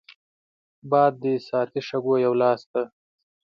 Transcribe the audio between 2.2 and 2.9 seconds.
یو لاس دی